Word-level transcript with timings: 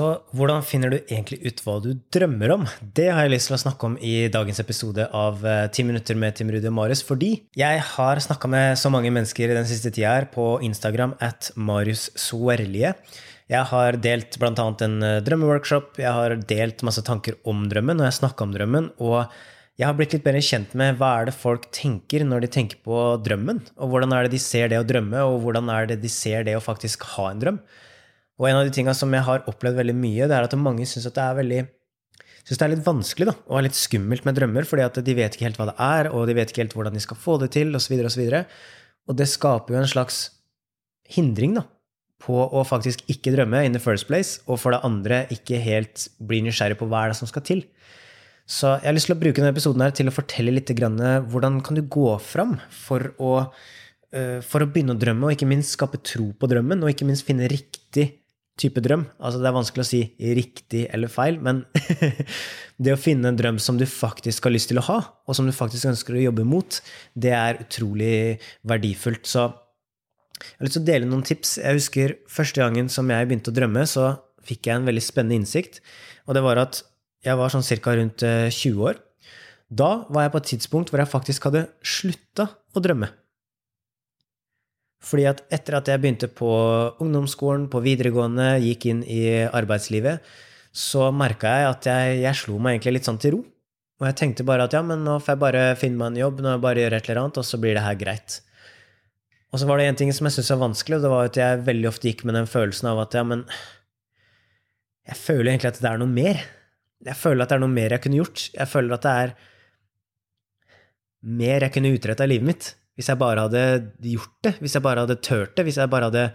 Så 0.00 0.10
hvordan 0.32 0.62
finner 0.64 0.92
du 0.92 0.96
egentlig 1.00 1.42
ut 1.44 1.58
hva 1.60 1.74
du 1.84 1.90
drømmer 2.14 2.54
om? 2.54 2.62
Det 2.80 3.10
har 3.12 3.26
jeg 3.26 3.34
lyst 3.34 3.50
til 3.50 3.56
å 3.58 3.60
snakke 3.60 3.88
om 3.90 3.96
i 4.00 4.30
dagens 4.32 4.60
episode 4.62 5.04
av 5.12 5.42
10 5.42 5.66
eh, 5.66 5.88
minutter 5.90 6.16
med 6.16 6.38
Tim 6.38 6.52
Rudi 6.54 6.70
og 6.70 6.72
Marius, 6.78 7.02
fordi 7.04 7.34
jeg 7.58 7.82
har 7.84 8.20
snakka 8.24 8.48
med 8.48 8.78
så 8.80 8.88
mange 8.94 9.10
mennesker 9.12 9.52
den 9.52 9.68
siste 9.68 9.92
tida 9.92 10.14
her 10.14 10.28
på 10.32 10.54
Instagram 10.64 11.12
at 11.20 11.50
Marius 11.52 12.06
Soerlie. 12.16 12.94
Jeg 13.50 13.68
har 13.74 13.98
delt 14.00 14.38
bl.a. 14.40 14.54
en 14.86 14.96
eh, 15.04 15.18
drømmeworkshop, 15.26 16.00
jeg 16.00 16.16
har 16.16 16.36
delt 16.48 16.86
masse 16.86 17.04
tanker 17.04 17.36
om 17.44 17.66
drømmen, 17.68 18.00
og 18.00 18.08
jeg 18.08 18.20
snakka 18.22 18.48
om 18.48 18.56
drømmen. 18.56 18.88
og 19.04 19.26
jeg 19.80 19.88
har 19.88 19.96
blitt 19.96 20.16
litt 20.16 20.24
bedre 20.24 20.40
kjent 20.44 20.72
med 20.76 20.96
hva 21.00 21.10
er 21.18 21.28
det 21.28 21.36
folk 21.36 21.68
tenker 21.76 22.24
når 22.24 22.44
de 22.44 22.52
tenker 22.56 22.80
på 22.84 23.04
drømmen. 23.24 23.62
Og 23.80 23.92
hvordan 23.92 24.16
er 24.16 24.26
det 24.26 24.34
de 24.34 24.40
ser 24.44 24.72
det 24.72 24.80
å 24.80 24.84
drømme, 24.84 25.28
og 25.28 25.38
hvordan 25.44 25.68
er 25.72 25.92
det 25.92 26.00
de 26.02 26.10
ser 26.12 26.44
det 26.48 26.56
å 26.56 26.64
faktisk 26.64 27.04
ha 27.18 27.30
en 27.34 27.40
drøm. 27.44 27.62
Og 28.40 28.48
en 28.48 28.56
av 28.56 28.64
de 28.64 28.72
tinga 28.72 28.94
som 28.96 29.12
jeg 29.12 29.26
har 29.26 29.44
opplevd 29.50 29.76
veldig 29.82 29.94
mye, 30.00 30.26
det 30.26 30.36
er 30.36 30.48
at 30.48 30.56
mange 30.56 30.88
syns 30.88 31.06
det 31.10 31.20
er 31.20 31.36
veldig 31.36 31.60
synes 32.50 32.58
det 32.58 32.66
er 32.66 32.72
litt 32.72 32.86
vanskelig 32.86 33.26
da, 33.28 33.34
og 33.46 33.58
er 33.58 33.66
litt 33.68 33.78
skummelt 33.78 34.24
med 34.26 34.38
drømmer, 34.38 34.66
fordi 34.66 34.82
at 34.82 35.00
de 35.06 35.14
vet 35.14 35.36
ikke 35.36 35.46
helt 35.46 35.58
hva 35.60 35.68
det 35.70 35.76
er, 35.86 36.08
og 36.10 36.24
de 36.26 36.36
vet 36.38 36.50
ikke 36.50 36.64
helt 36.64 36.76
hvordan 36.76 36.96
de 36.96 37.02
skal 37.04 37.18
få 37.20 37.36
det 37.42 37.50
til, 37.54 37.74
osv., 37.76 37.92
videre 37.92 38.40
Og, 38.40 38.54
og 39.12 39.18
det 39.20 39.28
skaper 39.30 39.74
jo 39.74 39.82
en 39.82 39.92
slags 39.92 40.22
hindring 41.10 41.58
da, 41.58 41.66
på 42.20 42.36
å 42.36 42.64
faktisk 42.66 43.04
ikke 43.12 43.32
drømme 43.36 43.62
in 43.64 43.76
the 43.76 43.82
first 43.82 44.08
place, 44.08 44.40
og 44.48 44.58
for 44.60 44.74
det 44.74 44.82
andre 44.86 45.24
ikke 45.32 45.60
helt 45.62 46.08
bli 46.18 46.42
nysgjerrig 46.44 46.78
på 46.80 46.88
hva 46.90 47.04
er 47.04 47.12
det 47.12 47.20
som 47.20 47.30
skal 47.30 47.44
til. 47.46 47.62
Så 48.50 48.72
jeg 48.80 48.88
har 48.88 48.96
lyst 48.96 49.06
til 49.06 49.14
å 49.14 49.20
bruke 49.20 49.38
denne 49.38 49.52
episoden 49.54 49.84
her 49.84 49.94
til 49.94 50.10
å 50.10 50.14
fortelle 50.14 50.54
litt 50.54 50.72
grann, 50.74 50.98
hvordan 51.30 51.60
kan 51.62 51.78
du 51.78 51.84
gå 51.86 52.16
fram 52.24 52.56
for 52.74 53.12
å, 53.22 53.34
uh, 53.46 54.38
for 54.42 54.64
å 54.64 54.68
begynne 54.68 54.96
å 54.96 55.00
drømme, 55.00 55.28
og 55.28 55.36
ikke 55.36 55.48
minst 55.48 55.76
skape 55.76 56.02
tro 56.02 56.32
på 56.34 56.50
drømmen, 56.50 56.82
og 56.82 56.90
ikke 56.92 57.06
minst 57.08 57.28
finne 57.28 57.48
riktig 57.52 58.08
type 58.60 58.82
drøm. 58.84 59.06
Altså, 59.20 59.40
det 59.40 59.48
er 59.48 59.56
vanskelig 59.56 59.84
å 59.84 59.88
si 59.88 60.00
riktig 60.36 60.82
eller 60.94 61.12
feil, 61.12 61.38
men 61.42 61.62
det 62.82 62.94
å 62.94 63.00
finne 63.00 63.30
en 63.30 63.38
drøm 63.38 63.60
som 63.62 63.78
du 63.80 63.86
faktisk 63.88 64.46
har 64.46 64.54
lyst 64.54 64.72
til 64.72 64.80
å 64.80 64.86
ha, 64.88 64.98
og 65.26 65.36
som 65.36 65.48
du 65.48 65.54
faktisk 65.56 65.90
ønsker 65.92 66.18
å 66.18 66.24
jobbe 66.26 66.46
mot, 66.48 66.80
det 67.14 67.32
er 67.36 67.62
utrolig 67.64 68.40
verdifullt. 68.68 69.28
Så 69.30 69.46
jeg 70.40 70.56
har 70.58 70.68
lyst 70.68 70.78
til 70.78 70.84
å 70.84 70.90
dele 70.90 71.08
noen 71.08 71.26
tips. 71.26 71.58
Jeg 71.60 71.80
husker 71.80 72.16
første 72.30 72.62
gangen 72.62 72.88
som 72.92 73.08
jeg 73.12 73.28
begynte 73.28 73.52
å 73.52 73.56
drømme, 73.56 73.84
så 73.88 74.14
fikk 74.46 74.68
jeg 74.68 74.80
en 74.80 74.88
veldig 74.88 75.04
spennende 75.04 75.40
innsikt. 75.40 75.80
Og 76.28 76.36
det 76.36 76.44
var 76.44 76.60
at 76.62 76.82
jeg 77.24 77.36
var 77.36 77.52
sånn 77.52 77.66
ca. 77.84 77.96
rundt 77.98 78.24
20 78.24 78.68
eh, 78.70 78.84
år. 78.88 79.00
Da 79.70 79.90
var 80.10 80.26
jeg 80.26 80.32
på 80.34 80.40
et 80.40 80.50
tidspunkt 80.54 80.90
hvor 80.90 81.02
jeg 81.02 81.12
faktisk 81.12 81.46
hadde 81.46 81.68
slutta 81.86 82.48
å 82.74 82.82
drømme. 82.82 83.10
Fordi 85.00 85.24
at 85.30 85.40
etter 85.52 85.78
at 85.78 85.88
jeg 85.88 86.00
begynte 86.02 86.28
på 86.28 86.50
ungdomsskolen, 87.00 87.68
på 87.72 87.80
videregående, 87.84 88.52
gikk 88.60 88.86
inn 88.90 89.00
i 89.08 89.22
arbeidslivet, 89.46 90.20
så 90.76 91.08
merka 91.14 91.50
jeg 91.50 91.70
at 91.70 91.88
jeg, 91.88 92.20
jeg, 92.26 92.38
slo 92.38 92.58
meg 92.60 92.76
egentlig 92.76 92.98
litt 92.98 93.08
sånn 93.08 93.20
til 93.22 93.38
ro. 93.38 93.40
Og 94.00 94.06
jeg 94.08 94.16
tenkte 94.20 94.46
bare 94.48 94.68
at 94.68 94.76
ja, 94.76 94.82
men 94.84 95.02
nå 95.04 95.18
får 95.20 95.34
jeg 95.34 95.42
bare 95.42 95.64
finne 95.80 96.00
meg 96.00 96.12
en 96.12 96.22
jobb, 96.22 96.44
nå 96.44 96.54
bare 96.62 96.84
gjør 96.84 96.96
et 96.96 97.08
eller 97.08 97.22
annet, 97.24 97.40
og 97.40 97.48
så 97.48 97.60
blir 97.60 97.76
det 97.76 97.84
her 97.84 97.98
greit. 98.00 98.38
Og 99.50 99.60
så 99.60 99.66
var 99.66 99.80
det 99.80 99.88
en 99.90 99.98
ting 99.98 100.12
som 100.14 100.28
jeg 100.28 100.36
syntes 100.36 100.52
var 100.54 100.62
vanskelig, 100.62 100.98
og 100.98 101.04
det 101.04 101.12
var 101.12 101.28
at 101.30 101.40
jeg 101.40 101.62
veldig 101.66 101.90
ofte 101.90 102.08
gikk 102.08 102.24
med 102.28 102.38
den 102.38 102.48
følelsen 102.48 102.92
av 102.92 103.02
at 103.02 103.16
ja, 103.18 103.24
men 103.26 103.44
jeg 105.10 105.18
føler 105.18 105.50
egentlig 105.50 105.72
at 105.72 105.80
det 105.82 105.90
er 105.90 106.00
noe 106.00 106.12
mer. 106.12 106.42
Jeg 107.08 107.18
føler 107.18 107.42
at 107.42 107.50
det 107.50 107.56
er 107.56 107.64
noe 107.64 107.72
mer 107.72 107.96
jeg 107.96 108.04
kunne 108.04 108.20
gjort. 108.20 108.44
Jeg 108.54 108.70
føler 108.70 108.94
at 108.94 109.06
det 109.06 109.14
er 109.24 109.32
mer 111.40 111.66
jeg 111.66 111.74
kunne 111.74 111.92
utretta 111.96 112.28
i 112.28 112.30
livet 112.30 112.48
mitt. 112.52 112.70
Hvis 112.98 113.08
jeg 113.08 113.20
bare 113.20 113.46
hadde 113.46 113.64
gjort 114.04 114.34
det, 114.44 114.56
hvis 114.60 114.74
jeg 114.76 114.84
bare 114.84 115.04
hadde 115.06 115.20
turt 115.24 115.54
det, 115.56 115.64
hvis 115.66 115.78
jeg 115.80 115.92
bare 115.92 116.10
hadde 116.10 116.26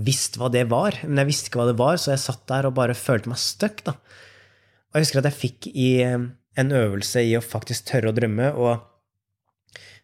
visst 0.00 0.38
hva 0.40 0.48
det 0.52 0.66
var. 0.70 0.96
Men 1.04 1.22
jeg 1.22 1.30
visste 1.30 1.50
ikke 1.50 1.62
hva 1.62 1.70
det 1.70 1.78
var, 1.80 2.00
så 2.00 2.14
jeg 2.14 2.22
satt 2.24 2.44
der 2.50 2.68
og 2.68 2.76
bare 2.78 2.96
følte 2.98 3.30
meg 3.30 3.40
stuck. 3.42 3.82
Og 3.86 4.98
jeg 4.98 5.06
husker 5.06 5.22
at 5.22 5.30
jeg 5.30 5.38
fikk 5.38 5.70
i 5.70 5.90
eh, 6.06 6.28
en 6.60 6.72
øvelse 6.74 7.22
i 7.26 7.36
å 7.38 7.44
faktisk 7.44 7.90
tørre 7.92 8.10
å 8.10 8.16
drømme. 8.16 8.52
og 8.56 8.89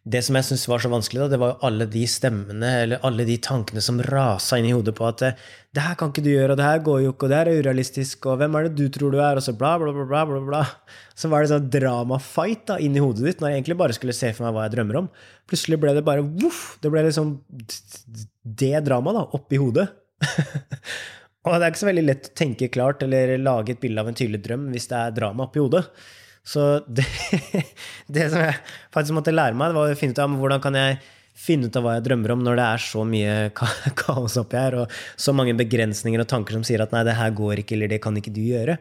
det 0.06 0.20
som 0.22 0.36
jeg 0.38 0.46
syntes 0.46 0.68
var 0.70 0.82
så 0.82 0.88
vanskelig, 0.92 1.24
da, 1.24 1.30
det 1.32 1.38
var 1.42 1.52
jo 1.52 1.66
alle 1.66 1.86
de 1.90 2.04
stemmene 2.06 2.68
eller 2.84 3.02
alle 3.06 3.24
de 3.26 3.34
tankene 3.42 3.82
som 3.82 3.98
rasa 4.06 4.60
inn 4.60 4.68
i 4.68 4.74
hodet 4.74 4.94
på 4.94 5.06
at 5.08 5.24
det 5.26 5.82
her 5.82 5.96
kan 5.98 6.12
ikke 6.12 6.22
du 6.22 6.28
gjøre, 6.30 6.54
og 6.54 6.60
det 6.60 6.66
her 6.68 6.82
går 6.86 7.00
jo 7.02 7.10
ikke, 7.10 7.26
og 7.26 7.32
det 7.32 7.40
her 7.40 7.48
er 7.50 7.58
urealistisk, 7.64 8.28
og 8.30 8.38
hvem 8.38 8.54
er 8.54 8.68
det 8.68 8.76
du 8.78 8.84
tror 8.94 9.10
du 9.12 9.18
er, 9.18 9.40
og 9.40 9.42
så 9.42 9.56
bla, 9.58 9.72
bla, 9.82 9.90
bla, 9.96 10.06
bla, 10.06 10.22
bla. 10.30 10.42
bla. 10.46 10.60
Så 11.18 11.30
var 11.32 11.42
det 11.42 11.50
sånn 11.50 11.66
dramafight 11.74 12.62
da, 12.70 12.76
inni 12.82 13.02
hodet 13.02 13.26
ditt, 13.26 13.42
når 13.42 13.50
jeg 13.50 13.60
egentlig 13.60 13.78
bare 13.82 13.96
skulle 13.96 14.14
se 14.16 14.30
for 14.36 14.46
meg 14.46 14.54
hva 14.54 14.68
jeg 14.68 14.76
drømmer 14.76 15.00
om. 15.02 15.08
Plutselig 15.50 15.80
ble 15.82 15.96
det 15.98 16.04
bare 16.06 16.24
voff! 16.44 16.62
Det 16.80 16.92
ble 16.94 17.02
liksom 17.08 17.34
det 18.62 18.84
dramaet 18.86 19.18
da, 19.18 19.24
oppi 19.40 19.58
hodet. 19.60 19.88
og 21.44 21.50
det 21.50 21.58
er 21.58 21.66
ikke 21.72 21.82
så 21.82 21.90
veldig 21.90 22.06
lett 22.06 22.30
å 22.30 22.36
tenke 22.44 22.70
klart 22.78 23.02
eller 23.04 23.34
lage 23.42 23.74
et 23.74 23.82
bilde 23.82 24.06
av 24.06 24.12
en 24.12 24.16
tydelig 24.16 24.44
drøm 24.46 24.70
hvis 24.70 24.86
det 24.92 25.02
er 25.02 25.18
drama 25.18 25.50
oppi 25.50 25.64
hodet. 25.64 25.82
Så 26.46 26.64
det, 26.86 27.04
det, 28.14 28.28
som 28.30 28.44
jeg 28.44 28.54
faktisk 28.94 29.16
måtte 29.16 29.34
lære 29.34 29.58
meg, 29.58 29.74
var 29.74 29.90
å 29.90 29.98
finne 29.98 30.14
ut 30.14 30.22
av 30.22 30.36
hvordan 30.38 30.62
kan 30.62 30.78
jeg 30.78 31.00
finne 31.36 31.68
ut 31.68 31.76
av 31.76 31.84
hva 31.84 31.96
jeg 31.98 32.06
drømmer 32.06 32.32
om 32.32 32.44
når 32.46 32.56
det 32.56 32.66
er 32.66 32.84
så 32.86 33.02
mye 33.04 33.34
kaos 34.02 34.38
oppi 34.40 34.60
her, 34.60 34.78
og 34.82 34.94
så 35.20 35.34
mange 35.36 35.56
begrensninger 35.58 36.22
og 36.22 36.30
tanker 36.30 36.56
som 36.56 36.64
sier 36.66 36.84
at 36.84 36.94
nei, 36.94 37.04
det 37.06 37.18
her 37.18 37.34
går 37.36 37.62
ikke, 37.62 37.76
eller 37.76 37.92
det 37.92 38.00
kan 38.04 38.16
ikke 38.16 38.34
du 38.34 38.42
gjøre. 38.46 38.78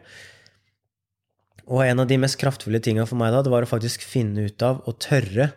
Og 1.66 1.82
en 1.82 2.04
av 2.04 2.06
de 2.08 2.18
mest 2.22 2.38
kraftfulle 2.38 2.80
tinga 2.82 3.04
for 3.10 3.18
meg 3.18 3.34
da, 3.34 3.42
det 3.42 3.52
var 3.52 3.66
å 3.66 3.70
faktisk 3.70 4.04
finne 4.06 4.46
ut 4.46 4.62
av 4.62 4.84
og 4.86 5.00
tørre 5.02 5.50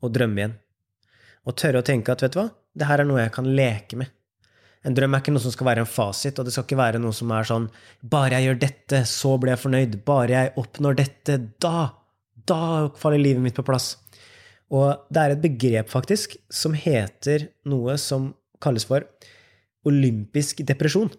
å 0.00 0.08
drømme 0.08 0.40
igjen. 0.40 0.56
Og 1.48 1.56
tørre 1.60 1.82
å 1.82 1.86
tenke 1.86 2.14
at 2.14 2.24
vet 2.24 2.32
du 2.32 2.40
hva, 2.40 2.48
det 2.76 2.88
her 2.88 3.02
er 3.02 3.08
noe 3.08 3.20
jeg 3.20 3.34
kan 3.34 3.48
leke 3.56 4.00
med. 4.00 4.12
En 4.86 4.96
drøm 4.96 5.12
er 5.12 5.20
ikke 5.20 5.32
noe 5.34 5.44
som 5.44 5.52
skal 5.52 5.68
være 5.68 5.84
en 5.84 5.88
fasit, 5.88 6.38
og 6.40 6.46
det 6.46 6.54
skal 6.54 6.64
ikke 6.64 6.78
være 6.80 7.00
noe 7.02 7.12
som 7.16 7.32
er 7.36 7.48
sånn 7.48 7.66
Bare 8.00 8.38
jeg 8.38 8.48
gjør 8.48 8.60
dette, 8.62 9.00
så 9.08 9.34
blir 9.36 9.52
jeg 9.52 9.62
fornøyd. 9.64 9.96
Bare 10.08 10.32
jeg 10.32 10.52
oppnår 10.60 11.00
dette, 11.02 11.36
da 11.60 11.90
Da 12.48 12.62
faller 12.96 13.20
livet 13.20 13.44
mitt 13.44 13.58
på 13.58 13.66
plass. 13.66 13.92
Og 14.72 15.02
det 15.12 15.22
er 15.22 15.34
et 15.34 15.42
begrep, 15.42 15.90
faktisk, 15.90 16.38
som 16.48 16.76
heter 16.78 17.50
noe 17.68 17.98
som 18.00 18.30
kalles 18.62 18.86
for 18.86 19.04
olympisk 19.88 20.62
depresjon. 20.66 21.10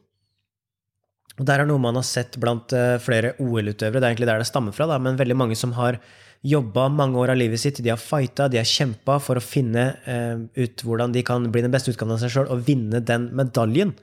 Og 1.39 1.47
der 1.47 1.63
er 1.63 1.69
noe 1.69 1.81
man 1.81 1.97
har 1.97 2.05
sett 2.07 2.37
blant 2.41 2.73
eh, 2.75 2.97
flere 3.01 3.33
OL-utøvere. 3.41 3.99
Det 3.99 4.05
er 4.05 4.11
egentlig 4.13 4.29
der 4.29 4.43
det 4.43 4.49
stammer 4.49 4.75
fra, 4.75 4.87
da, 4.89 4.99
men 5.01 5.19
veldig 5.19 5.37
mange 5.37 5.57
som 5.59 5.75
har 5.77 5.99
jobba 6.41 6.87
mange 6.89 7.19
år 7.21 7.33
av 7.33 7.39
livet 7.39 7.61
sitt. 7.61 7.79
De 7.83 7.91
har 7.93 8.01
fighta, 8.01 8.47
de 8.49 8.59
har 8.61 8.67
kjempa 8.67 9.19
for 9.21 9.37
å 9.37 9.43
finne 9.43 9.91
eh, 10.09 10.41
ut 10.57 10.83
hvordan 10.85 11.13
de 11.13 11.23
kan 11.25 11.45
bli 11.53 11.63
den 11.63 11.73
beste 11.73 11.93
utgaven 11.93 12.15
av 12.15 12.21
seg 12.23 12.33
sjøl 12.33 12.51
og 12.53 12.63
vinne 12.67 13.03
den 13.05 13.29
medaljen. 13.37 13.93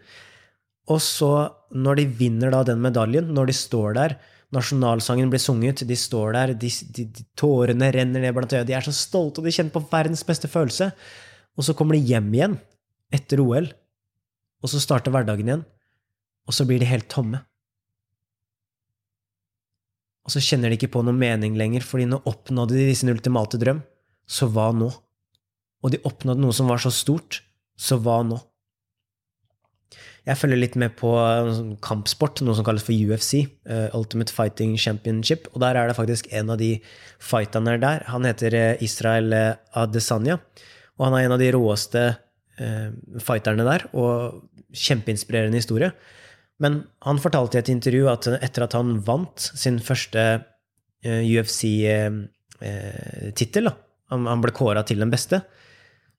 Og 0.88 1.00
så, 1.04 1.32
når 1.74 2.00
de 2.00 2.08
vinner 2.20 2.54
da 2.54 2.62
den 2.64 2.80
medaljen, 2.84 3.32
når 3.34 3.50
de 3.50 3.56
står 3.58 3.96
der, 3.98 4.16
nasjonalsangen 4.54 5.28
blir 5.32 5.42
sunget, 5.42 5.82
de 5.84 5.96
står 5.98 6.32
der, 6.36 6.54
de, 6.56 6.70
de, 6.96 7.04
de 7.12 7.26
tårene 7.36 7.90
renner 7.92 8.24
ned 8.24 8.36
blant 8.36 8.54
øynene, 8.54 8.68
de 8.70 8.78
er 8.78 8.86
så 8.86 8.94
stolte, 8.96 9.42
og 9.42 9.48
de 9.48 9.52
kjenner 9.52 9.74
på 9.74 9.84
verdens 9.90 10.24
beste 10.24 10.48
følelse. 10.48 10.88
Og 11.58 11.66
så 11.66 11.74
kommer 11.76 11.98
de 11.98 12.06
hjem 12.08 12.30
igjen 12.32 12.56
etter 13.12 13.42
OL, 13.44 13.68
og 14.62 14.72
så 14.72 14.80
starter 14.80 15.12
hverdagen 15.12 15.50
igjen, 15.50 15.66
og 16.48 16.56
så 16.56 16.64
blir 16.68 16.80
de 16.80 16.88
helt 16.88 17.10
tomme. 17.12 17.42
Og 20.28 20.34
så 20.34 20.42
kjenner 20.44 20.68
de 20.68 20.76
ikke 20.76 20.90
på 20.92 21.00
noe 21.00 21.16
mening 21.16 21.54
lenger, 21.56 21.80
fordi 21.88 22.04
nå 22.04 22.18
oppnådde 22.28 22.76
de 22.76 22.92
sin 22.92 23.08
ultimate 23.08 23.56
drøm. 23.56 23.78
Så 24.28 24.50
hva 24.52 24.66
nå? 24.76 24.90
Og 25.80 25.94
de 25.94 26.02
oppnådde 26.04 26.42
noe 26.42 26.52
som 26.52 26.68
var 26.68 26.82
så 26.84 26.92
stort. 26.92 27.40
Så 27.80 27.96
hva 28.04 28.18
nå? 28.28 28.36
Jeg 30.28 30.36
følger 30.36 30.60
litt 30.60 30.76
med 30.76 30.92
på 30.98 31.14
kampsport, 31.80 32.42
noe 32.44 32.58
som 32.58 32.66
kalles 32.66 32.84
for 32.84 32.92
UFC, 32.92 33.46
eh, 33.64 33.88
Ultimate 33.96 34.34
Fighting 34.34 34.74
Championship. 34.76 35.48
Og 35.54 35.62
der 35.64 35.80
er 35.80 35.88
det 35.88 35.96
faktisk 35.96 36.28
en 36.36 36.52
av 36.52 36.60
de 36.60 36.74
fighterne 37.16 37.78
der. 37.80 38.04
Han 38.12 38.28
heter 38.28 38.52
eh, 38.58 38.84
Israel 38.84 39.32
eh, 39.32 39.54
Adesanya. 39.80 40.36
Og 41.00 41.08
han 41.08 41.16
er 41.16 41.24
en 41.24 41.38
av 41.38 41.40
de 41.40 41.52
råeste 41.56 42.08
fighterne 43.22 43.62
der, 43.62 43.84
og 43.94 44.40
kjempeinspirerende 44.74 45.60
historie. 45.60 45.92
Men 46.62 46.72
han 47.06 47.18
fortalte 47.22 47.58
i 47.58 47.60
et 47.62 47.70
intervju 47.70 48.08
at 48.10 48.26
etter 48.40 48.62
at 48.66 48.74
han 48.74 48.98
vant 49.06 49.38
sin 49.38 49.78
første 49.84 50.42
eh, 51.06 51.22
UFC-tittel, 51.22 53.66
eh, 53.70 53.76
han 54.10 54.42
ble 54.42 54.52
kåra 54.56 54.82
til 54.86 54.98
den 55.04 55.12
beste, 55.12 55.36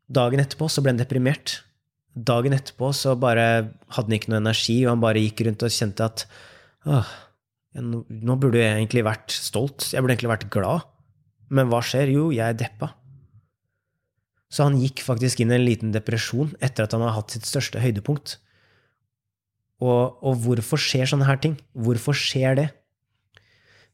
dagen 0.09 0.41
etterpå 0.41 0.69
så 0.71 0.81
ble 0.83 0.91
han 0.94 1.01
deprimert. 1.01 1.47
Dagen 2.15 2.56
etterpå 2.56 2.88
så 2.95 3.15
bare 3.19 3.45
hadde 3.95 4.07
han 4.07 4.18
ikke 4.18 4.31
noe 4.31 4.41
energi, 4.41 4.77
og 4.86 4.91
han 4.95 5.03
bare 5.03 5.24
gikk 5.24 5.39
rundt 5.47 5.65
og 5.65 5.75
kjente 5.75 6.07
at 6.07 6.19
åh, 6.89 7.09
nå 7.80 8.33
burde 8.41 8.62
jeg 8.62 8.80
egentlig 8.80 9.03
vært 9.06 9.30
stolt, 9.36 9.80
jeg 9.94 10.01
burde 10.01 10.13
egentlig 10.15 10.33
vært 10.33 10.50
glad. 10.53 10.80
Men 11.53 11.69
hva 11.69 11.81
skjer? 11.86 12.07
Jo, 12.13 12.24
jeg 12.33 12.45
er 12.45 12.57
deppa. 12.57 12.88
Så 14.50 14.65
han 14.65 14.80
gikk 14.81 15.03
faktisk 15.06 15.41
inn 15.41 15.53
i 15.53 15.57
en 15.59 15.65
liten 15.65 15.91
depresjon 15.94 16.56
etter 16.65 16.86
at 16.86 16.94
han 16.95 17.06
har 17.06 17.15
hatt 17.19 17.36
sitt 17.36 17.45
største 17.45 17.81
høydepunkt. 17.81 18.39
Og, 19.79 20.19
og 20.19 20.39
hvorfor 20.43 20.81
skjer 20.81 21.07
sånne 21.09 21.27
her 21.29 21.39
ting? 21.41 21.55
Hvorfor 21.71 22.17
skjer 22.17 22.57
det? 22.59 22.67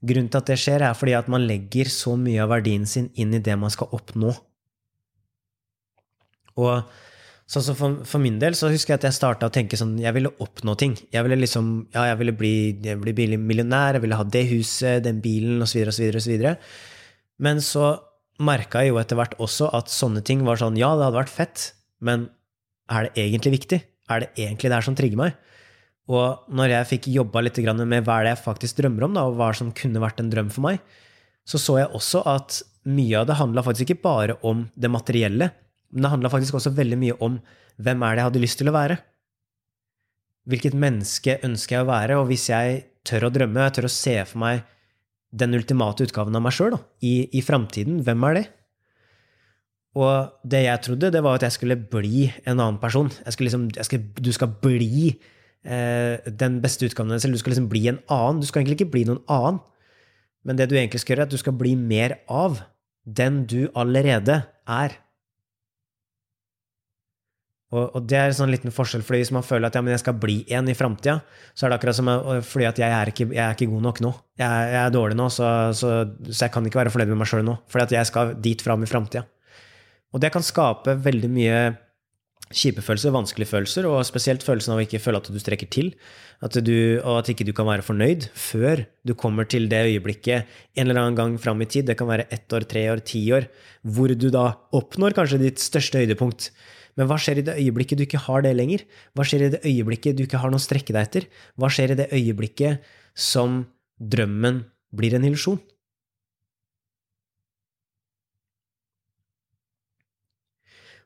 Grunnen 0.05 0.29
til 0.29 0.41
at 0.41 0.49
det 0.49 0.59
skjer, 0.61 0.83
er 0.85 0.97
fordi 0.97 1.15
at 1.17 1.29
man 1.31 1.45
legger 1.47 1.89
så 1.93 2.15
mye 2.19 2.41
av 2.43 2.51
verdien 2.53 2.85
sin 2.89 3.11
inn 3.21 3.33
i 3.33 3.41
det 3.41 3.55
man 3.57 3.73
skal 3.73 3.93
oppnå. 3.95 4.33
Og 6.61 6.95
så 7.45 7.61
så 7.61 7.75
for, 7.77 7.99
for, 8.09 8.21
min 8.21 8.39
del 8.41 8.55
så 8.57 8.71
husker 8.73 8.95
jeg 8.95 8.99
at 8.99 9.05
jeg 9.05 9.17
starta 9.19 9.45
å 9.45 9.53
tenke 9.53 9.77
sånn 9.77 9.99
Jeg 10.01 10.15
ville 10.15 10.31
oppnå 10.41 10.73
ting. 10.81 10.95
Jeg 11.13 11.21
ville 11.27 11.37
liksom, 11.37 11.67
ja, 11.93 12.07
jeg 12.09 12.17
ville 12.23 12.33
bli, 12.33 12.55
jeg 12.81 12.97
ville 13.01 13.13
bli 13.13 13.37
millionær, 13.37 13.99
jeg 13.99 14.05
ville 14.05 14.17
ha 14.17 14.25
det 14.25 14.47
huset, 14.49 15.03
den 15.05 15.21
bilen, 15.21 15.61
osv., 15.61 15.83
osv., 15.91 16.17
osv. 16.17 16.47
Men 17.45 17.61
så 17.61 17.91
merka 18.41 18.81
jeg 18.81 18.91
jo 18.91 18.99
etter 18.99 19.19
hvert 19.19 19.37
også 19.39 19.69
at 19.77 19.93
sånne 19.93 20.25
ting 20.25 20.41
var 20.47 20.59
sånn 20.59 20.79
Ja, 20.79 20.95
det 20.97 21.05
hadde 21.05 21.21
vært 21.21 21.35
fett, 21.35 21.67
men 22.01 22.29
er 22.89 23.07
det 23.07 23.27
egentlig 23.27 23.59
viktig? 23.59 23.81
Er 24.09 24.25
det 24.25 24.33
egentlig 24.33 24.71
det 24.71 24.79
her 24.79 24.87
som 24.89 24.97
trigger 24.97 25.21
meg? 25.21 25.37
Og 26.11 26.45
når 26.53 26.71
jeg 26.71 26.89
fikk 26.91 27.09
jobba 27.15 27.41
litt 27.41 27.57
med 27.57 28.05
hva 28.05 28.19
det 28.21 28.35
jeg 28.35 28.43
faktisk 28.43 28.77
drømmer 28.77 29.07
om, 29.07 29.15
da, 29.17 29.25
og 29.25 29.37
hva 29.39 29.49
som 29.57 29.73
kunne 29.73 30.01
vært 30.03 30.21
en 30.21 30.29
drøm 30.29 30.51
for 30.53 30.67
meg, 30.67 30.79
så 31.45 31.57
så 31.61 31.79
jeg 31.79 31.93
også 31.93 32.21
at 32.29 32.61
mye 32.85 33.17
av 33.17 33.27
det 33.29 33.37
handla 33.39 33.63
faktisk 33.65 33.89
ikke 33.89 34.05
bare 34.05 34.37
om 34.45 34.67
det 34.75 34.91
materielle, 34.93 35.49
men 35.93 36.05
det 36.05 36.11
handla 36.11 36.29
faktisk 36.29 36.57
også 36.57 36.73
veldig 36.77 36.97
mye 37.01 37.17
om 37.25 37.39
hvem 37.81 38.03
er 38.05 38.15
det 38.15 38.21
jeg 38.21 38.29
hadde 38.29 38.43
lyst 38.43 38.59
til 38.61 38.69
å 38.69 38.75
være? 38.75 38.97
Hvilket 40.45 40.77
menneske 40.77 41.39
ønsker 41.45 41.79
jeg 41.79 41.85
å 41.85 41.89
være? 41.89 42.17
Og 42.21 42.29
hvis 42.29 42.49
jeg 42.51 42.83
tør 43.05 43.27
å 43.27 43.33
drømme, 43.33 43.65
jeg 43.65 43.77
tør 43.77 43.87
å 43.89 43.95
se 43.95 44.15
for 44.29 44.41
meg 44.43 44.61
den 45.35 45.57
ultimate 45.57 46.05
utgaven 46.05 46.37
av 46.37 46.43
meg 46.45 46.53
sjøl 46.55 46.77
i, 47.03 47.27
i 47.33 47.41
framtiden, 47.43 48.03
hvem 48.05 48.27
er 48.29 48.37
det? 48.37 48.45
Og 49.95 50.35
det 50.43 50.65
jeg 50.65 50.83
trodde, 50.85 51.11
det 51.11 51.23
var 51.23 51.39
at 51.39 51.45
jeg 51.47 51.55
skulle 51.55 51.79
bli 51.79 52.27
en 52.43 52.59
annen 52.59 52.79
person. 52.81 53.09
Liksom, 53.25 53.69
skal, 53.87 54.03
du 54.19 54.31
skal 54.35 54.51
bli 54.61 55.15
den 55.65 56.59
beste 56.61 56.85
utgaven 56.85 57.09
av 57.09 57.17
deg 57.17 57.23
selv. 57.25 57.37
Du 57.37 57.41
skal 57.41 57.55
liksom 57.55 57.69
bli 57.71 57.87
en 57.89 57.97
annen. 58.13 58.41
Du 58.41 58.45
skal 58.45 58.61
egentlig 58.61 58.79
ikke 58.79 58.93
bli 58.93 59.05
noen 59.09 59.23
annen. 59.31 59.57
Men 60.45 60.59
det 60.59 60.69
du 60.69 60.75
egentlig 60.77 61.01
skal 61.01 61.15
gjøre, 61.15 61.25
er 61.25 61.31
at 61.31 61.33
du 61.33 61.41
skal 61.41 61.57
bli 61.57 61.73
mer 61.79 62.19
av 62.29 62.61
den 63.05 63.43
du 63.49 63.65
allerede 63.77 64.43
er. 64.69 64.99
Og, 67.73 67.95
og, 67.97 68.03
det 68.07 68.17
er 68.17 68.29
en 68.29 68.37
sånn 68.37 68.51
liten 68.53 68.73
forskjell, 68.73 69.03
fordi 69.03 69.23
hvis 69.23 69.33
man 69.35 69.43
føler 69.45 69.67
at 69.67 69.75
ja, 69.75 69.81
jeg 69.89 70.01
skal 70.03 70.17
bli 70.21 70.37
en 70.53 70.69
i 70.69 70.75
framtida, 70.77 71.17
så 71.57 71.65
er 71.65 71.73
det 71.73 71.79
akkurat 71.79 71.97
som 71.97 72.11
fordi 72.45 72.67
at 72.69 72.79
jeg 72.79 72.93
er 72.93 73.11
ikke, 73.11 73.27
jeg 73.33 73.41
er 73.41 73.57
ikke 73.57 73.71
god 73.71 73.87
nok 73.87 74.01
nå. 74.05 74.11
Jeg, 74.39 74.67
jeg 74.71 74.81
er 74.83 74.93
dårlig 74.93 75.17
nå, 75.17 75.27
så, 75.33 75.49
så, 75.75 75.95
så, 76.29 76.37
jeg 76.45 76.53
kan 76.53 76.69
ikke 76.69 76.83
være 76.83 76.93
fornøyd 76.93 77.11
med 77.11 77.23
meg 77.23 77.31
sjøl 77.31 77.43
nå. 77.47 77.57
Fordi 77.71 77.87
at 77.87 77.95
jeg 77.97 78.11
skal 78.11 78.35
dit 78.45 78.61
fram 78.63 78.85
i 78.85 78.89
framtida. 78.89 79.25
Og 80.15 80.21
det 80.23 80.31
kan 80.31 80.45
skape 80.45 80.95
veldig 81.03 81.31
mye 81.33 81.57
kjipe 82.53 82.83
følelser, 82.85 83.13
vanskelige 83.15 83.49
følelser, 83.49 83.87
og 83.89 84.05
spesielt 84.05 84.43
følelsen 84.45 84.75
av 84.75 84.79
å 84.79 84.85
ikke 84.85 85.01
føle 85.01 85.17
at 85.17 85.29
du 85.33 85.39
strekker 85.41 85.69
til. 85.73 85.91
At 86.45 86.57
du, 86.61 86.75
og 87.01 87.21
at 87.21 87.31
ikke 87.31 87.47
du 87.47 87.53
kan 87.57 87.67
være 87.67 87.85
fornøyd 87.85 88.27
før 88.37 88.83
du 89.07 89.15
kommer 89.17 89.47
til 89.49 89.65
det 89.71 89.81
øyeblikket 89.87 90.45
en 90.77 90.85
eller 90.85 91.01
annen 91.01 91.17
gang 91.17 91.35
fram 91.41 91.63
i 91.63 91.67
tid. 91.69 91.87
Det 91.89 91.97
kan 91.97 92.09
være 92.11 92.27
ett 92.29 92.53
år, 92.53 92.67
tre 92.69 92.85
år, 92.91 93.01
ti 93.07 93.23
år, 93.33 93.49
hvor 93.81 94.13
du 94.13 94.27
da 94.33 94.51
oppnår 94.77 95.17
kanskje 95.17 95.41
ditt 95.41 95.63
største 95.63 96.03
høydepunkt. 96.03 96.51
Men 96.95 97.09
hva 97.09 97.17
skjer 97.19 97.41
i 97.41 97.47
det 97.47 97.57
øyeblikket 97.59 97.99
du 97.99 98.05
ikke 98.05 98.23
har 98.27 98.45
det 98.45 98.53
lenger? 98.55 98.85
Hva 99.17 99.25
skjer 99.27 99.47
i 99.47 99.53
det 99.57 99.63
øyeblikket 99.65 100.19
du 100.19 100.25
ikke 100.27 100.39
har 100.43 100.53
noe 100.53 100.61
å 100.61 100.65
strekke 100.65 100.95
deg 100.95 101.09
etter? 101.09 101.29
Hva 101.59 101.71
skjer 101.73 101.95
i 101.95 101.99
det 102.03 102.11
øyeblikket 102.13 102.85
som 103.17 103.63
drømmen 103.99 104.63
blir 104.95 105.17
en 105.17 105.27
illusjon? 105.27 105.59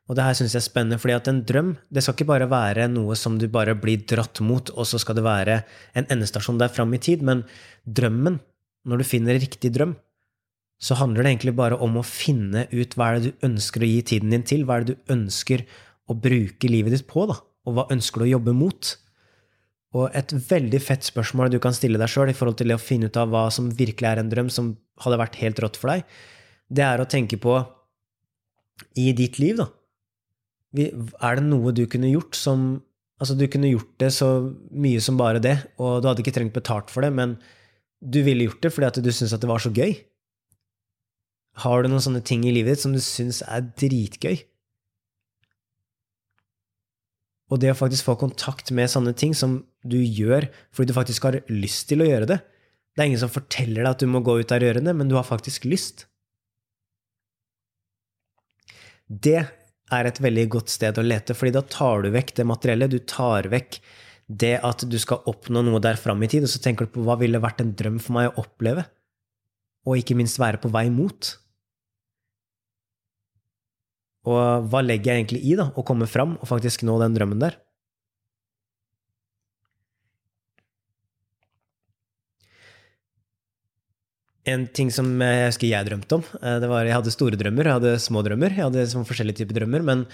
Og 0.09 0.17
det 0.17 0.25
her 0.25 0.38
syns 0.38 0.56
jeg 0.56 0.63
er 0.63 0.65
spennende, 0.65 0.97
fordi 0.97 1.13
at 1.13 1.27
en 1.29 1.44
drøm 1.45 1.75
det 1.94 2.01
skal 2.01 2.15
ikke 2.17 2.31
bare 2.31 2.50
være 2.50 2.88
noe 2.89 3.13
som 3.19 3.38
du 3.38 3.45
bare 3.51 3.75
blir 3.77 4.01
dratt 4.09 4.41
mot, 4.41 4.71
og 4.73 4.88
så 4.89 4.97
skal 5.01 5.19
det 5.19 5.25
være 5.25 5.59
en 6.00 6.07
endestasjon 6.09 6.57
der 6.57 6.73
fram 6.73 6.95
i 6.97 7.01
tid, 7.01 7.21
men 7.25 7.44
drømmen, 7.85 8.39
når 8.89 9.01
du 9.01 9.06
finner 9.06 9.38
riktig 9.38 9.69
drøm, 9.75 9.94
så 10.81 10.95
handler 10.97 11.27
det 11.27 11.33
egentlig 11.33 11.53
bare 11.59 11.77
om 11.83 12.00
å 12.00 12.07
finne 12.07 12.65
ut 12.71 12.95
hva 12.97 13.11
er 13.11 13.19
det 13.19 13.29
du 13.29 13.45
ønsker 13.45 13.83
å 13.83 13.91
gi 13.91 14.01
tiden 14.13 14.33
din 14.33 14.47
til, 14.47 14.65
hva 14.65 14.79
er 14.79 14.88
det 14.88 14.95
du 14.95 15.13
ønsker 15.13 15.65
å 16.09 16.15
bruke 16.17 16.71
livet 16.71 16.95
ditt 16.95 17.07
på, 17.09 17.27
da, 17.29 17.38
og 17.67 17.75
hva 17.75 17.88
ønsker 17.94 18.23
du 18.23 18.29
å 18.29 18.33
jobbe 18.33 18.55
mot? 18.57 18.94
Og 20.00 20.15
et 20.17 20.33
veldig 20.33 20.79
fett 20.81 21.05
spørsmål 21.05 21.51
du 21.53 21.59
kan 21.62 21.75
stille 21.75 22.00
deg 22.01 22.09
sjøl 22.09 22.31
i 22.31 22.38
forhold 22.38 22.57
til 22.57 22.71
det 22.71 22.77
å 22.79 22.81
finne 22.81 23.09
ut 23.09 23.17
av 23.19 23.29
hva 23.33 23.47
som 23.53 23.69
virkelig 23.73 24.09
er 24.09 24.21
en 24.21 24.29
drøm 24.31 24.50
som 24.53 24.73
hadde 25.03 25.21
vært 25.21 25.38
helt 25.44 25.62
rått 25.62 25.77
for 25.81 25.94
deg, 25.94 26.05
det 26.69 26.85
er 26.85 27.01
å 27.01 27.09
tenke 27.09 27.38
på 27.41 27.57
i 28.97 29.12
ditt 29.17 29.38
liv, 29.41 29.59
da. 29.59 29.67
Er 30.77 31.39
det 31.39 31.45
noe 31.48 31.74
du 31.74 31.86
kunne 31.89 32.12
gjort 32.12 32.38
som 32.38 32.69
Altså, 33.19 33.36
du 33.36 33.50
kunne 33.51 33.68
gjort 33.68 33.98
det 34.00 34.13
så 34.16 34.27
mye 34.71 35.00
som 35.04 35.18
bare 35.19 35.42
det, 35.44 35.57
og 35.75 35.98
du 36.00 36.06
hadde 36.07 36.21
ikke 36.24 36.31
trengt 36.38 36.54
betalt 36.56 36.88
for 36.88 37.04
det, 37.04 37.10
men 37.12 37.33
du 38.00 38.21
ville 38.24 38.45
gjort 38.45 38.62
det 38.63 38.71
fordi 38.71 38.88
at 38.88 39.00
du 39.04 39.10
syntes 39.12 39.33
at 39.36 39.44
det 39.44 39.50
var 39.50 39.60
så 39.60 39.74
gøy. 39.75 39.92
Har 41.60 41.83
du 41.83 41.89
noen 41.92 42.06
sånne 42.06 42.21
ting 42.24 42.45
i 42.48 42.54
livet 42.56 42.77
ditt 42.77 42.83
som 42.86 42.94
du 42.95 43.01
syns 43.04 43.42
er 43.44 43.66
dritgøy? 43.75 44.39
Og 47.50 47.60
det 47.60 47.74
å 47.74 47.77
faktisk 47.77 48.07
få 48.07 48.15
kontakt 48.22 48.72
med 48.72 48.92
sånne 48.92 49.12
ting 49.18 49.36
som 49.36 49.60
du 49.83 49.98
gjør 50.00 50.48
fordi 50.72 50.92
du 50.92 50.95
faktisk 50.95 51.27
har 51.27 51.42
lyst 51.51 51.88
til 51.89 52.04
å 52.04 52.07
gjøre 52.07 52.27
det 52.30 52.38
Det 52.39 53.01
er 53.01 53.10
ingen 53.10 53.22
som 53.22 53.31
forteller 53.31 53.81
deg 53.81 53.89
at 53.89 54.04
du 54.04 54.07
må 54.12 54.22
gå 54.24 54.38
ut 54.39 54.51
av 54.54 54.62
rørene, 54.63 54.94
men 54.94 55.12
du 55.12 55.15
har 55.15 55.27
faktisk 55.27 55.68
lyst. 55.68 56.06
Det 59.07 59.44
er 59.95 60.09
et 60.09 60.21
veldig 60.21 60.45
godt 60.53 60.71
sted 60.74 61.00
å 61.00 61.06
lete, 61.06 61.36
fordi 61.38 61.56
da 61.56 61.63
tar 61.65 62.06
du 62.06 62.12
vekk 62.13 62.36
det 62.38 62.45
materielle. 62.47 62.89
Du 62.91 63.00
tar 63.09 63.50
vekk 63.51 63.80
det 64.30 64.56
at 64.65 64.86
du 64.86 64.97
skal 65.01 65.25
oppnå 65.30 65.63
noe 65.65 65.81
der 65.81 65.97
fram 65.97 66.21
i 66.24 66.30
tid, 66.30 66.45
og 66.45 66.51
så 66.53 66.62
tenker 66.62 66.86
du 66.86 66.94
på 66.94 67.06
hva 67.06 67.18
ville 67.21 67.41
vært 67.41 67.63
en 67.63 67.74
drøm 67.77 67.97
for 68.03 68.19
meg 68.19 68.30
å 68.30 68.44
oppleve, 68.44 68.86
og 69.89 69.97
ikke 69.97 70.18
minst 70.19 70.39
være 70.41 70.62
på 70.62 70.71
vei 70.74 70.88
mot. 70.94 71.31
Og 74.30 74.69
hva 74.69 74.83
legger 74.86 75.13
jeg 75.13 75.24
egentlig 75.24 75.41
i 75.47 75.56
da, 75.57 75.69
å 75.74 75.86
komme 75.88 76.09
fram 76.09 76.38
og 76.38 76.47
faktisk 76.50 76.86
nå 76.86 77.00
den 77.01 77.15
drømmen 77.18 77.41
der? 77.41 77.57
En 84.50 84.65
ting 84.74 84.89
som 84.94 85.08
jeg 85.22 85.48
husker 85.50 85.70
jeg 85.70 85.88
drømte 85.88 86.20
om, 86.20 86.27
eh, 86.41 86.60
det 86.63 86.70
var 86.72 86.88
jeg 86.88 86.98
hadde 86.98 87.13
store 87.13 87.39
drømmer, 87.39 87.68
jeg 87.68 87.79
hadde 87.79 87.96
små 88.01 88.24
drømmer. 88.25 88.56
Jeg 88.56 88.65
hadde 88.65 88.86
sånn 88.91 89.08
forskjellige 89.08 89.44
typer 89.44 89.60
drømmer, 89.62 89.84
men 89.86 90.06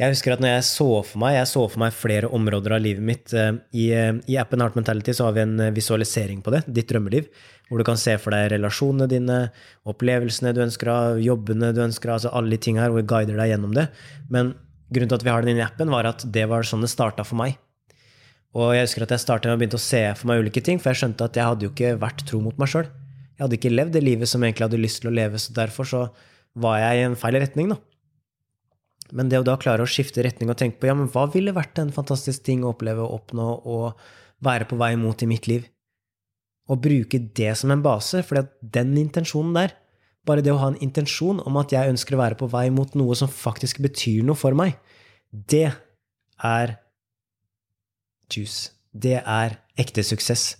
jeg 0.00 0.10
husker 0.10 0.34
at 0.34 0.40
når 0.42 0.56
jeg 0.56 0.66
så 0.66 0.86
for 1.06 1.20
meg 1.22 1.36
jeg 1.36 1.46
så 1.52 1.60
for 1.70 1.78
meg 1.84 1.92
flere 1.94 2.30
områder 2.34 2.72
av 2.74 2.80
livet 2.82 3.04
mitt 3.06 3.34
eh, 3.36 3.52
I, 3.78 3.84
eh, 3.94 4.16
i 4.26 4.38
appen 4.42 4.62
Heart 4.64 4.78
Mentality 4.78 5.14
så 5.14 5.28
har 5.28 5.36
vi 5.36 5.44
en 5.44 5.68
visualisering 5.76 6.40
på 6.42 6.50
det, 6.54 6.64
ditt 6.66 6.88
drømmeliv 6.90 7.28
hvor 7.68 7.80
du 7.80 7.86
kan 7.86 8.00
se 8.00 8.16
for 8.20 8.34
deg 8.34 8.50
relasjonene 8.52 9.08
dine, 9.08 9.38
opplevelsene 9.88 10.52
du 10.54 10.62
ønsker 10.66 10.90
av, 10.92 11.20
jobbene 11.22 11.72
du 11.74 11.80
ønsker 11.86 12.10
av. 12.10 12.18
altså 12.18 12.32
alle 12.36 12.54
de 12.54 12.60
ting 12.66 12.80
her, 12.80 12.90
hvor 12.92 13.00
vi 13.00 13.08
guider 13.08 13.38
deg 13.40 13.54
gjennom 13.54 13.72
det. 13.76 13.86
Men 14.28 14.52
grunnen 14.92 15.12
til 15.12 15.18
at 15.18 15.24
vi 15.24 15.32
har 15.32 15.44
den 15.44 15.54
inne 15.54 15.62
i 15.62 15.66
appen, 15.66 15.92
var 15.92 16.10
at 16.10 16.26
det 16.28 16.44
var 16.50 16.66
sånn 16.68 16.84
det 16.84 16.92
starta 16.92 17.24
for 17.24 17.40
meg. 17.40 17.56
Og 18.54 18.74
jeg 18.76 18.84
husker 18.84 19.06
at 19.06 19.14
jeg 19.16 19.24
starta 19.24 19.48
med 19.48 19.56
å 19.56 19.62
begynne 19.62 19.80
å 19.80 19.82
se 19.82 20.02
for 20.18 20.30
meg 20.30 20.44
ulike 20.44 20.62
ting, 20.62 20.78
for 20.78 20.92
jeg 20.92 21.02
skjønte 21.02 21.26
at 21.26 21.40
jeg 21.40 21.48
hadde 21.48 21.66
jo 21.66 21.72
ikke 21.72 21.96
vært 22.04 22.26
tro 22.28 22.42
mot 22.44 22.60
meg 22.60 22.70
sjøl. 22.70 22.92
Jeg 23.34 23.44
hadde 23.44 23.58
ikke 23.58 23.74
levd 23.74 23.96
det 23.96 24.04
livet 24.04 24.30
som 24.30 24.42
jeg 24.42 24.52
egentlig 24.52 24.68
hadde 24.68 24.82
lyst 24.82 25.02
til 25.02 25.10
å 25.10 25.14
leve, 25.14 25.40
så 25.42 25.54
derfor 25.56 25.88
så 25.90 26.04
var 26.54 26.78
jeg 26.78 27.00
i 27.00 27.04
en 27.08 27.18
feil 27.18 27.38
retning, 27.42 27.74
da. 27.74 27.80
Men 29.14 29.28
det 29.30 29.40
å 29.42 29.46
da 29.46 29.58
klare 29.60 29.84
å 29.84 29.90
skifte 29.90 30.22
retning 30.24 30.50
og 30.50 30.58
tenke 30.58 30.80
på 30.80 30.88
ja, 30.88 30.94
men 30.96 31.10
hva 31.12 31.26
ville 31.30 31.54
vært 31.54 31.78
en 31.82 31.92
fantastisk 31.94 32.46
ting 32.46 32.64
å 32.64 32.72
oppleve 32.72 33.04
og 33.04 33.18
oppnå 33.18 33.48
og 33.68 34.06
være 34.44 34.66
på 34.70 34.78
vei 34.80 34.94
mot 34.98 35.22
i 35.22 35.28
mitt 35.28 35.48
liv? 35.50 35.66
og 36.70 36.80
bruke 36.84 37.20
det 37.36 37.52
som 37.60 37.72
en 37.74 37.82
base, 37.84 38.22
for 38.24 38.46
den 38.60 38.94
intensjonen 38.96 39.54
der, 39.56 39.74
bare 40.24 40.44
det 40.44 40.54
å 40.54 40.60
ha 40.62 40.70
en 40.72 40.80
intensjon 40.84 41.42
om 41.44 41.58
at 41.60 41.74
jeg 41.74 41.92
ønsker 41.92 42.16
å 42.16 42.22
være 42.22 42.38
på 42.40 42.48
vei 42.52 42.70
mot 42.72 42.94
noe 42.96 43.16
som 43.18 43.28
faktisk 43.28 43.82
betyr 43.84 44.24
noe 44.24 44.38
for 44.38 44.56
meg, 44.56 44.78
det 45.28 45.68
er 46.40 46.76
juice. 48.32 48.72
Det 48.94 49.18
er 49.20 49.58
ekte 49.80 50.04
suksess. 50.06 50.54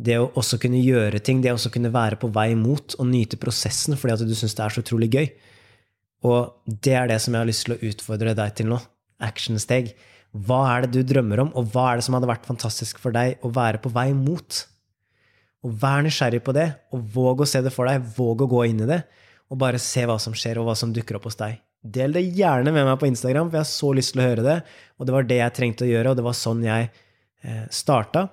Det 0.00 0.16
å 0.16 0.30
også 0.38 0.56
kunne 0.62 0.80
gjøre 0.80 1.20
ting, 1.20 1.42
det 1.44 1.52
å 1.52 1.58
også 1.58 1.72
kunne 1.74 1.92
være 1.92 2.16
på 2.20 2.30
vei 2.32 2.54
mot 2.56 2.94
og 2.96 3.08
nyte 3.10 3.36
prosessen 3.40 3.98
fordi 4.00 4.14
at 4.14 4.24
du 4.24 4.36
syns 4.36 4.56
det 4.56 4.64
er 4.64 4.74
så 4.74 4.84
utrolig 4.84 5.10
gøy. 5.12 5.26
Og 6.28 6.72
det 6.84 6.94
er 6.96 7.10
det 7.10 7.18
som 7.20 7.34
jeg 7.34 7.42
har 7.42 7.48
lyst 7.48 7.66
til 7.66 7.76
å 7.76 7.82
utfordre 7.90 8.34
deg 8.36 8.56
til 8.56 8.70
nå. 8.72 8.80
Actionsteg. 9.20 9.92
Hva 10.30 10.60
er 10.72 10.86
det 10.86 10.92
du 10.94 11.14
drømmer 11.14 11.42
om, 11.42 11.54
og 11.58 11.72
hva 11.72 11.90
er 11.90 12.00
det 12.00 12.06
som 12.06 12.16
hadde 12.16 12.28
vært 12.30 12.46
fantastisk 12.48 13.00
for 13.02 13.12
deg 13.12 13.40
å 13.44 13.50
være 13.52 13.80
på 13.82 13.92
vei 13.92 14.10
mot? 14.16 14.60
Og 15.66 15.74
vær 15.82 16.04
nysgjerrig 16.06 16.40
på 16.46 16.54
det, 16.56 16.68
og 16.94 17.02
våg 17.12 17.42
å 17.44 17.48
se 17.48 17.60
det 17.64 17.72
for 17.74 17.90
deg. 17.90 18.04
Våg 18.16 18.46
å 18.46 18.48
gå 18.48 18.62
inn 18.70 18.84
i 18.84 18.88
det, 18.88 19.02
og 19.50 19.60
bare 19.60 19.80
se 19.82 20.06
hva 20.08 20.16
som 20.22 20.36
skjer, 20.36 20.60
og 20.60 20.70
hva 20.70 20.76
som 20.78 20.94
dukker 20.94 21.18
opp 21.18 21.28
hos 21.28 21.36
deg. 21.40 21.58
Del 21.80 22.14
det 22.16 22.22
gjerne 22.36 22.72
med 22.72 22.86
meg 22.86 22.98
på 23.00 23.08
Instagram, 23.08 23.50
for 23.50 23.58
jeg 23.58 23.66
har 23.66 23.72
så 23.72 23.92
lyst 23.96 24.14
til 24.14 24.22
å 24.22 24.28
høre 24.28 24.46
det. 24.46 24.58
Og 24.96 25.08
det 25.08 25.16
var 25.16 25.28
det 25.28 25.40
jeg 25.40 25.56
trengte 25.56 25.86
å 25.86 25.90
gjøre, 25.90 26.12
og 26.12 26.20
det 26.20 26.26
var 26.28 26.36
sånn 26.38 26.62
jeg 26.64 26.88
eh, 26.88 27.64
starta. 27.72 28.28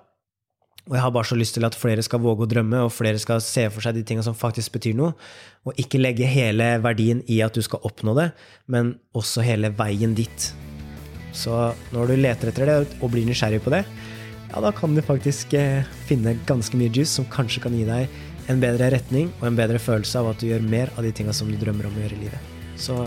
Og 0.87 0.95
jeg 0.95 1.03
har 1.03 1.11
bare 1.11 1.27
så 1.27 1.35
lyst 1.35 1.57
til 1.57 1.67
at 1.67 1.75
flere 1.75 2.03
skal 2.05 2.21
våge 2.23 2.45
å 2.45 2.49
drømme, 2.49 2.85
og 2.85 2.93
flere 2.95 3.19
skal 3.19 3.41
se 3.43 3.65
for 3.73 3.83
seg 3.83 3.97
de 3.97 4.05
tingene 4.07 4.23
som 4.23 4.37
faktisk 4.37 4.77
betyr 4.77 4.95
noe. 4.95 5.13
Og 5.67 5.75
ikke 5.81 5.99
legge 5.99 6.29
hele 6.31 6.77
verdien 6.83 7.19
i 7.27 7.41
at 7.43 7.57
du 7.57 7.63
skal 7.65 7.83
oppnå 7.87 8.15
det, 8.15 8.29
men 8.71 8.95
også 9.17 9.43
hele 9.43 9.73
veien 9.75 10.15
dit. 10.15 10.47
Så 11.35 11.53
når 11.91 12.13
du 12.13 12.21
leter 12.21 12.51
etter 12.51 12.69
det 12.69 12.77
og 13.01 13.11
blir 13.13 13.27
nysgjerrig 13.27 13.59
på 13.65 13.73
det, 13.75 13.83
ja, 14.47 14.61
da 14.63 14.71
kan 14.71 14.95
du 14.95 15.03
faktisk 15.03 15.53
eh, 15.59 15.83
finne 16.07 16.37
ganske 16.47 16.79
mye 16.79 16.91
juice 16.93 17.11
som 17.17 17.27
kanskje 17.29 17.65
kan 17.65 17.75
gi 17.75 17.83
deg 17.87 18.07
en 18.47 18.61
bedre 18.63 18.87
retning 18.93 19.27
og 19.41 19.49
en 19.49 19.57
bedre 19.59 19.81
følelse 19.81 20.21
av 20.21 20.31
at 20.31 20.39
du 20.39 20.47
gjør 20.47 20.63
mer 20.63 20.91
av 20.95 21.03
de 21.03 21.11
tinga 21.11 21.35
som 21.35 21.51
du 21.51 21.57
drømmer 21.59 21.89
om 21.89 21.97
å 21.97 22.05
gjøre 22.05 22.15
i 22.15 22.21
livet. 22.23 22.53
Så 22.79 23.01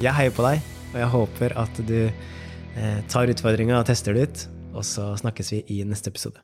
jeg 0.00 0.16
heier 0.16 0.32
på 0.32 0.46
deg, 0.46 0.64
og 0.94 0.96
jeg 1.02 1.12
håper 1.14 1.56
at 1.60 1.82
du 1.84 1.98
eh, 2.08 3.00
tar 3.12 3.32
utfordringa 3.34 3.76
og 3.82 3.90
tester 3.90 4.16
det 4.16 4.24
ut. 4.24 4.46
Og 4.70 4.86
så 4.86 5.10
snakkes 5.20 5.52
vi 5.52 5.64
i 5.76 5.82
neste 5.84 6.12
episode. 6.14 6.40